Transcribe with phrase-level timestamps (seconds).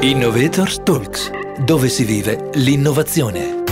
[0.00, 1.28] Innovators Talks,
[1.64, 3.64] dove si vive l'innovazione.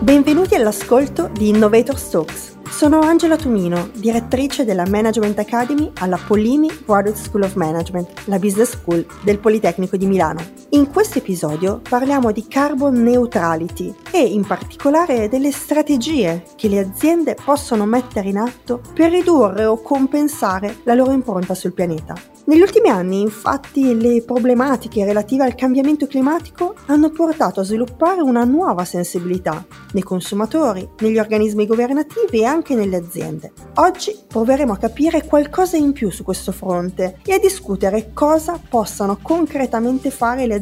[0.00, 2.56] Benvenuti all'ascolto di Innovators Talks.
[2.70, 8.70] Sono Angela Tumino, direttrice della Management Academy alla Polimi Graduate School of Management, la business
[8.70, 10.40] school del Politecnico di Milano.
[10.70, 17.38] In questo episodio parliamo di carbon neutrality e in particolare delle strategie che le aziende
[17.42, 22.14] possono mettere in atto per ridurre o compensare la loro impronta sul pianeta.
[22.44, 28.44] Negli ultimi anni, infatti, le problematiche relative al cambiamento climatico hanno portato a sviluppare una
[28.44, 33.52] nuova sensibilità nei consumatori, negli organismi governativi e anche nelle aziende.
[33.76, 39.18] Oggi proveremo a capire qualcosa in più su questo fronte e a discutere cosa possano
[39.20, 40.56] concretamente fare le aziende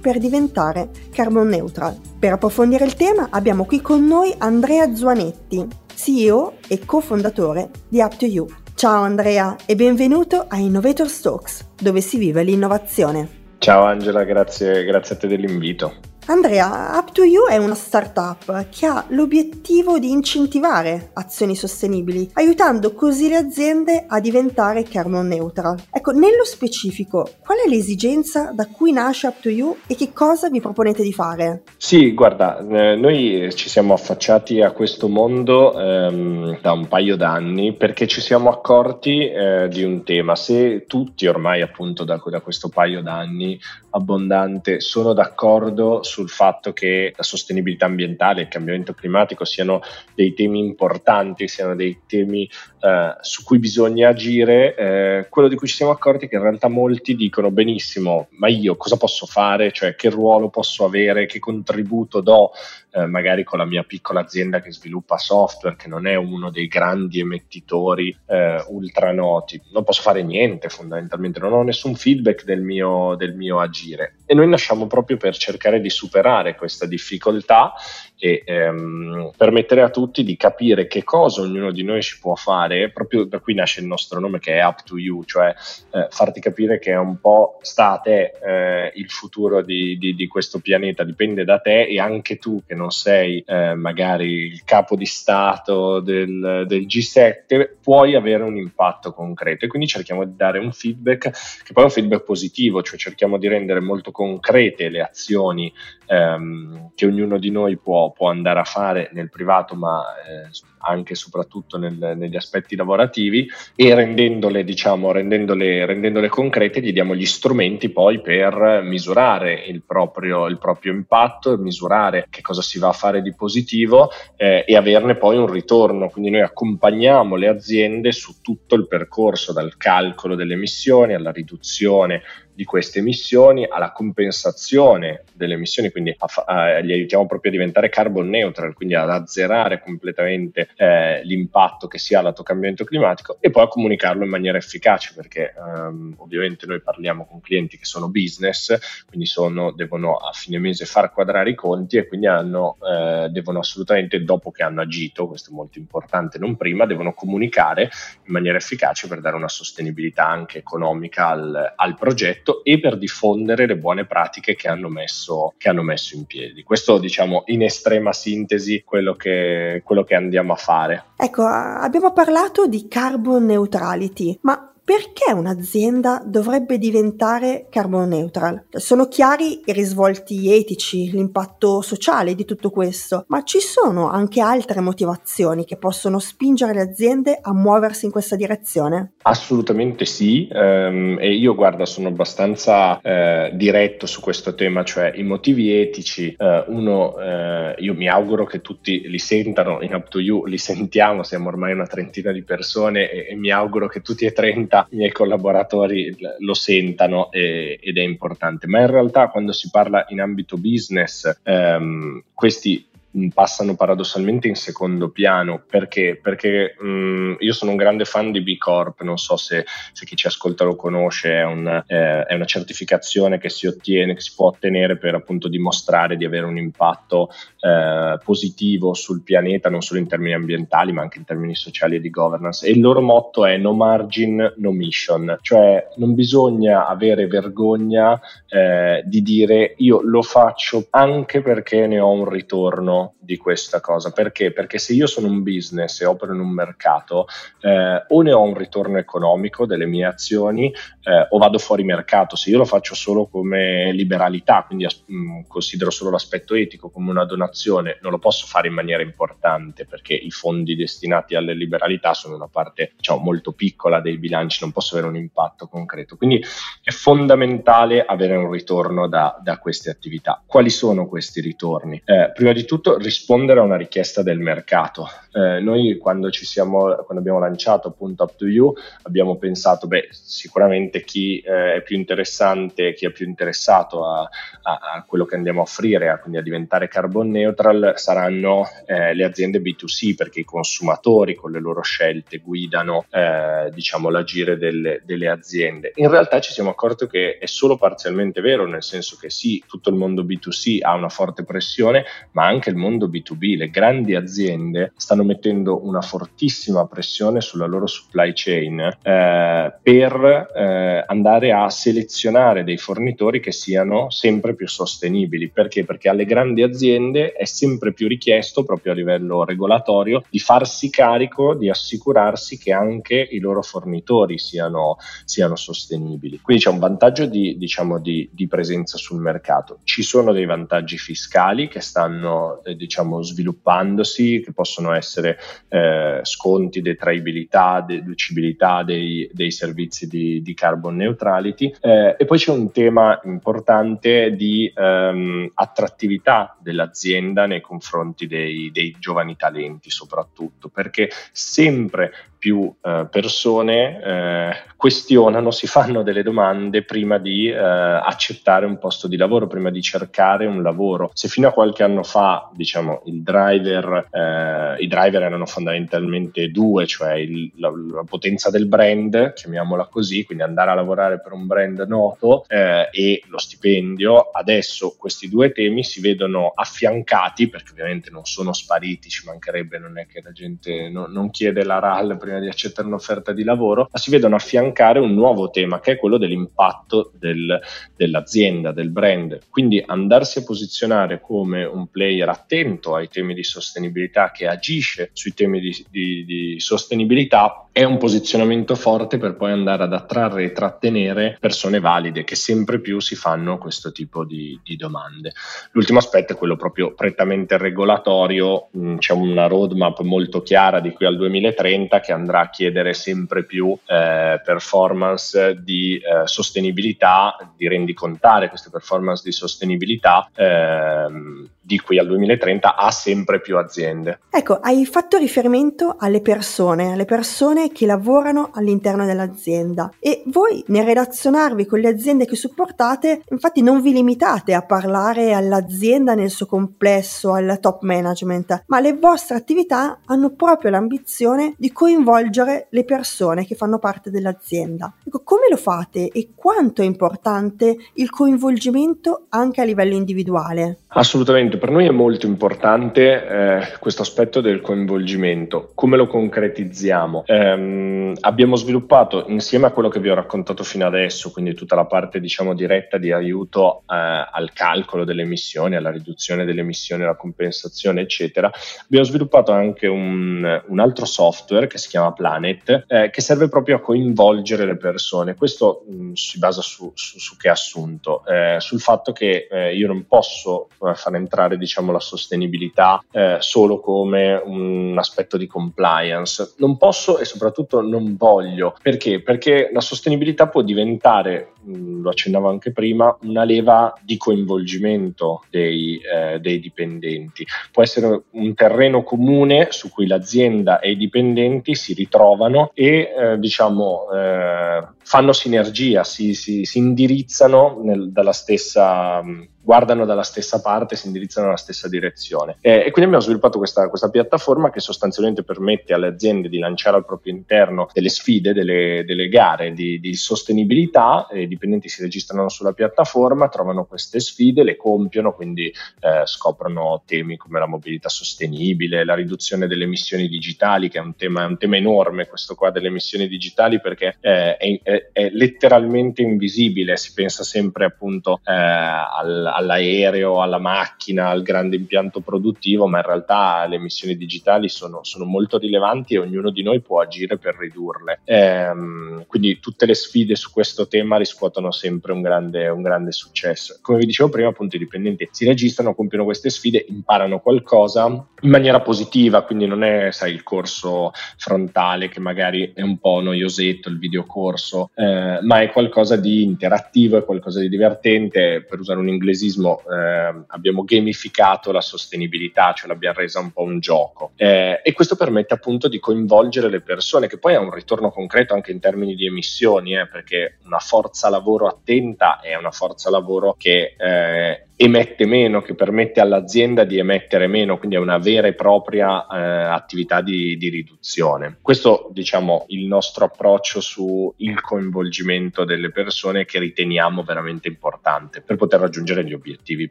[0.00, 1.96] per diventare carbon neutral.
[2.18, 8.46] Per approfondire il tema abbiamo qui con noi Andrea Zuanetti, CEO e cofondatore di Up2You.
[8.74, 13.28] Ciao Andrea e benvenuto a Innovator Talks, dove si vive l'innovazione.
[13.58, 16.09] Ciao Angela, grazie, grazie a te dell'invito.
[16.30, 23.34] Andrea, Up2You è una startup che ha l'obiettivo di incentivare azioni sostenibili, aiutando così le
[23.34, 25.76] aziende a diventare carbon neutral.
[25.90, 31.02] Ecco, nello specifico, qual è l'esigenza da cui nasce Up2You e che cosa vi proponete
[31.02, 31.62] di fare?
[31.76, 37.74] Sì, guarda, eh, noi ci siamo affacciati a questo mondo ehm, da un paio d'anni
[37.74, 40.36] perché ci siamo accorti eh, di un tema.
[40.36, 43.58] Se tutti ormai appunto da, da questo paio d'anni
[43.90, 49.80] abbondante sono d'accordo sul fatto che la sostenibilità ambientale e il cambiamento climatico siano
[50.14, 52.48] dei temi importanti, siano dei temi
[52.80, 56.42] eh, su cui bisogna agire, eh, quello di cui ci siamo accorti è che in
[56.42, 61.38] realtà molti dicono benissimo, ma io cosa posso fare, cioè che ruolo posso avere, che
[61.38, 62.52] contributo do,
[62.92, 66.66] eh, magari con la mia piccola azienda che sviluppa software, che non è uno dei
[66.66, 72.62] grandi emettitori eh, ultra noti, non posso fare niente fondamentalmente, non ho nessun feedback del
[72.62, 74.16] mio, del mio agire.
[74.26, 77.74] E noi nasciamo proprio per cercare di superare questa difficoltà
[78.22, 82.69] e ehm, permettere a tutti di capire che cosa ognuno di noi ci può fare,
[82.92, 85.54] proprio da qui nasce il nostro nome che è Up to You, cioè
[85.92, 90.14] eh, farti capire che è un po' sta a te eh, il futuro di, di,
[90.14, 94.64] di, questo pianeta, dipende da te e anche tu che non sei eh, magari il
[94.64, 99.64] capo di Stato del, del, G7 puoi avere un impatto concreto.
[99.64, 101.30] E quindi cerchiamo di dare un feedback
[101.64, 105.72] che poi è un feedback positivo, cioè cerchiamo di rendere molto concrete le azioni
[106.06, 111.12] ehm, che ognuno di noi può può, andare a fare nel privato, ma eh, anche
[111.12, 117.26] e soprattutto nel, negli aspetti lavorativi e rendendole, diciamo, rendendole, rendendole, concrete gli diamo gli
[117.26, 122.92] strumenti poi per misurare il proprio, il proprio impatto, misurare che cosa si va a
[122.92, 126.08] fare di positivo eh, e averne poi un ritorno.
[126.08, 132.22] Quindi noi accompagniamo le aziende su tutto il percorso, dal calcolo delle emissioni alla riduzione
[132.54, 137.88] di queste emissioni, alla compensazione delle emissioni, quindi a, a, li aiutiamo proprio a diventare
[137.88, 143.50] carbon neutral, quindi ad azzerare completamente eh, l'impatto che si ha lato cambiamento climatico e
[143.50, 148.10] poi a comunicarlo in maniera efficace, perché ehm, ovviamente noi parliamo con clienti che sono
[148.10, 153.28] business, quindi sono, devono a fine mese far quadrare i conti e quindi hanno, eh,
[153.30, 157.84] devono assolutamente, dopo che hanno agito, questo è molto importante, non prima, devono comunicare
[158.26, 162.98] in maniera efficace per dare una sostenibilità anche economica al, al progetto progetto e per
[162.98, 166.62] diffondere le buone pratiche che hanno messo, che hanno messo in piedi.
[166.62, 171.04] Questo diciamo in estrema sintesi quello che, quello che andiamo a fare.
[171.16, 178.64] Ecco, abbiamo parlato di carbon neutrality, ma perché un'azienda dovrebbe diventare carbon neutral?
[178.70, 184.80] Sono chiari i risvolti etici, l'impatto sociale di tutto questo, ma ci sono anche altre
[184.80, 189.12] motivazioni che possono spingere le aziende a muoversi in questa direzione?
[189.22, 195.22] Assolutamente sì, ehm, e io guarda sono abbastanza eh, diretto su questo tema, cioè i
[195.22, 200.18] motivi etici, eh, uno eh, io mi auguro che tutti li sentano, in Up to
[200.18, 204.24] You li sentiamo, siamo ormai una trentina di persone e, e mi auguro che tutti
[204.24, 208.66] e trenta i miei collaboratori lo sentano e, ed è importante.
[208.66, 212.86] Ma in realtà quando si parla in ambito business, ehm, questi
[213.34, 218.56] passano paradossalmente in secondo piano perché, perché mh, io sono un grande fan di B
[218.56, 222.44] Corp non so se, se chi ci ascolta lo conosce è, un, eh, è, una
[222.44, 227.30] certificazione che si ottiene che si può ottenere per appunto dimostrare di avere un impatto
[227.60, 232.00] eh, positivo sul pianeta non solo in termini ambientali ma anche in termini sociali e
[232.00, 232.64] di governance.
[232.64, 239.02] E il loro motto è no margin no mission cioè non bisogna avere vergogna eh,
[239.04, 244.10] di dire io lo faccio anche perché ne ho un ritorno di questa cosa.
[244.10, 244.52] Perché?
[244.52, 247.26] Perché se io sono un business e opero in un mercato,
[247.60, 252.36] eh, o ne ho un ritorno economico delle mie azioni eh, o vado fuori mercato.
[252.36, 257.10] Se io lo faccio solo come liberalità, quindi mh, mm, considero solo l'aspetto etico come
[257.10, 262.14] una donazione, non lo posso fare in maniera importante perché i fondi destinati alle liberalità
[262.14, 266.16] sono una parte diciamo, molto piccola dei bilanci, non posso avere un impatto concreto.
[266.16, 266.42] Quindi
[266.82, 270.42] è fondamentale avere un ritorno da, da queste attività.
[270.44, 272.00] Quali sono questi ritorni?
[272.04, 275.08] Eh, prima di tutto rispondere a una richiesta del mercato.
[275.32, 278.72] Eh, noi quando, siamo, quando abbiamo lanciato appunto Up to You
[279.02, 284.28] abbiamo pensato, beh, sicuramente chi eh, è più interessante, chi è più interessato a,
[284.62, 289.14] a, a, quello che andiamo a offrire, a, quindi a diventare carbon neutral, saranno eh,
[289.14, 295.02] le aziende B2C perché i consumatori con le loro scelte guidano eh, diciamo l'agire delle,
[295.04, 295.92] delle aziende.
[295.96, 299.90] In realtà ci siamo accorti che è solo parzialmente vero, nel senso che sì, tutto
[299.90, 304.92] il mondo B2C ha una forte pressione, ma anche il mondo B2B, le grandi aziende
[304.96, 312.64] stanno mettendo una fortissima pressione sulla loro supply chain eh, per eh, andare a selezionare
[312.64, 315.50] dei fornitori che siano sempre più sostenibili.
[315.50, 315.84] Perché?
[315.84, 321.54] Perché alle grandi aziende è sempre più richiesto, proprio a livello regolatorio, di farsi carico,
[321.54, 326.40] di assicurarsi che anche i loro fornitori siano, siano sostenibili.
[326.40, 329.78] Quindi c'è un vantaggio di, diciamo, di, di, presenza sul mercato.
[329.84, 335.38] Ci sono dei vantaggi fiscali che stanno eh, diciamo, sviluppandosi, che possono essere
[335.68, 341.74] eh, sconti, detraibilità, deducibilità dei, dei servizi di, di carbon neutrality.
[341.80, 348.94] Eh, e poi c'è un tema importante di ehm, attrattività dell'azienda nei confronti dei, dei
[348.98, 357.18] giovani talenti soprattutto perché sempre più eh, persone eh, questionano, si fanno delle domande prima
[357.18, 361.10] di eh, accettare un posto di lavoro, prima di cercare un lavoro.
[361.12, 367.12] Se fino a qualche anno fa, diciamo, driver, eh, i driver erano fondamentalmente due, cioè
[367.12, 371.78] il, la, la, potenza del brand, chiamiamola così, quindi andare a lavorare per un brand
[371.80, 378.24] noto eh, e lo stipendio, adesso questi due temi si vedono affiancati, perché ovviamente non
[378.24, 382.29] sono spariti, ci mancherebbe, non è che la gente no, non chiede la RAL prima
[382.38, 386.18] di accettare un'offerta di lavoro, ma si vedono affiancare un nuovo tema che è quello
[386.18, 387.58] dell'impatto del,
[387.96, 389.40] dell'azienda, del brand.
[389.48, 395.34] Quindi andarsi a posizionare come un player attento ai temi di sostenibilità, che agisce sui
[395.34, 400.52] temi di, di, di sostenibilità, è un posizionamento forte per poi andare ad attrarre e
[400.52, 405.32] trattenere persone valide che sempre più si fanno questo tipo di, di domande.
[405.72, 411.06] L'ultimo aspetto è quello proprio prettamente regolatorio, mm, c'è una roadmap molto chiara di qui
[411.06, 418.48] al 2030 che andrà a chiedere sempre più eh, performance di eh, sostenibilità, di rendicontare
[418.48, 424.18] queste performance di sostenibilità ehm, di qui al 2030 a sempre più aziende.
[424.28, 430.84] Ecco, hai fatto riferimento alle persone, alle persone che lavorano all'interno dell'azienda e voi nel
[430.84, 436.46] relazionarvi con le aziende che supportate, infatti non vi limitate a parlare all'azienda nel suo
[436.46, 443.46] complesso, al top management, ma le vostre attività hanno proprio l'ambizione di coinvolgere le persone
[443.46, 444.92] che fanno parte dell'azienda.
[445.06, 450.78] Ecco, come lo fate e quanto è importante il coinvolgimento anche a livello individuale?
[450.88, 455.70] Assolutamente, per noi è molto importante eh, questo aspetto del coinvolgimento.
[455.74, 457.24] Come lo concretizziamo?
[457.26, 461.84] Eh, abbiamo sviluppato insieme a quello che vi ho raccontato fino adesso, quindi tutta la
[461.84, 463.94] parte diciamo diretta di aiuto eh,
[464.32, 468.50] al calcolo delle emissioni, alla riduzione delle emissioni, alla compensazione, eccetera.
[468.84, 473.76] Abbiamo sviluppato anche un, un altro software che si chiama Planet, eh, che serve proprio
[473.76, 475.34] a coinvolgere le persone.
[475.34, 478.24] Questo mh, mm, si basa su, su, su che assunto?
[478.24, 483.80] Eh, sul fatto che eh, io non posso far entrare diciamo, la sostenibilità eh, solo
[483.80, 486.54] come un aspetto di compliance.
[486.58, 488.76] Non posso e soprattutto non voglio.
[488.82, 489.20] Perché?
[489.22, 495.44] Perché la sostenibilità può diventare, mh, mm, lo accennavo anche prima, una leva di coinvolgimento
[495.50, 497.46] dei, eh, dei dipendenti.
[497.70, 503.38] Può essere un terreno comune su cui l'azienda e i dipendenti si ritrovano e eh,
[503.38, 509.20] diciamo eh, fanno sinergia, si, si, si indirizzano nel, dalla stessa
[509.62, 512.56] guardano dalla stessa parte, si indirizzano nella stessa direzione.
[512.60, 516.96] Eh, e quindi abbiamo sviluppato questa, questa, piattaforma che sostanzialmente permette alle aziende di lanciare
[516.96, 522.48] al proprio interno delle sfide, delle, delle gare di, di, sostenibilità, i dipendenti si registrano
[522.48, 529.04] sulla piattaforma, trovano queste sfide, le compiono, quindi eh, scoprono temi come la mobilità sostenibile,
[529.04, 532.70] la riduzione delle emissioni digitali, che è un tema, è un tema enorme questo qua
[532.70, 538.52] delle emissioni digitali perché eh, è, è, è, letteralmente invisibile, si pensa sempre appunto eh,
[538.52, 545.00] al all'aereo, alla macchina, al grande impianto produttivo, ma in realtà le emissioni digitali sono,
[545.02, 548.20] sono molto rilevanti e ognuno di noi può agire per ridurle.
[548.24, 553.78] Ehm, quindi tutte le sfide su questo tema riscuotono sempre un grande, un grande successo.
[553.80, 558.50] Come vi dicevo prima, appunto, i dipendenti si registrano, compiono queste sfide, imparano qualcosa in
[558.50, 563.88] maniera positiva, quindi non è sai, il corso frontale che magari è un po' noiosetto,
[563.88, 568.64] il videocorso, eh, ma è qualcosa di interattivo, è qualcosa di divertente.
[568.68, 573.80] Per usare un inglesismo, eh, abbiamo gamificato la sostenibilità, cioè l'abbiamo resa un po' un
[573.80, 574.32] gioco.
[574.36, 578.54] Eh, e questo permette appunto di coinvolgere le persone, che poi ha un ritorno concreto
[578.54, 583.54] anche in termini di emissioni, eh, perché una forza lavoro attenta è una forza lavoro
[583.58, 588.54] che eh, emette meno, che permette all'azienda di emettere meno, quindi è una vera e
[588.54, 591.58] propria eh, attività di, di, riduzione.
[591.60, 594.32] Questo diciamo il nostro approccio sul
[594.62, 599.90] coinvolgimento delle persone che riteniamo veramente importante per poter raggiungere gli obiettivi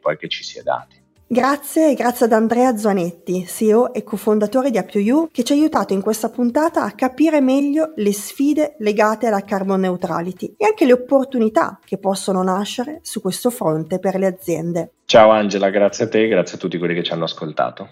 [0.00, 1.00] poi che ci si è dati.
[1.32, 5.92] Grazie e grazie ad Andrea Zuanetti, CEO e cofondatore di AppioU, che ci ha aiutato
[5.92, 10.92] in questa puntata a capire meglio le sfide legate alla carbon neutrality e anche le
[10.92, 14.94] opportunità che possono nascere su questo fronte per le aziende.
[15.04, 17.90] Ciao Angela, grazie a te e grazie a tutti quelli che ci hanno ascoltato.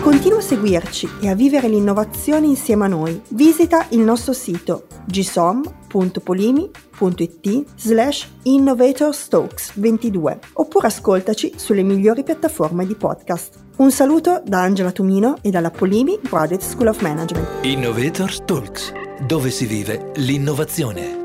[0.00, 3.20] Continua a seguirci e a vivere l'innovazione insieme a noi.
[3.30, 4.86] Visita il nostro sito
[6.96, 13.58] gsom.polimi.it slash innovatorstokes22 oppure ascoltaci sulle migliori piattaforme di podcast.
[13.76, 17.64] Un saluto da Angela Tumino e dalla Polimi Graduate School of Management.
[17.64, 18.92] Innovator Talks,
[19.26, 21.21] dove si vive l'innovazione.